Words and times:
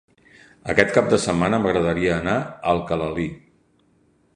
Aquest 0.73 0.93
cap 0.95 1.11
de 1.11 1.19
setmana 1.27 1.61
m'agradaria 1.65 2.17
anar 2.17 2.37
a 2.43 2.75
Alcalalí. 2.77 3.29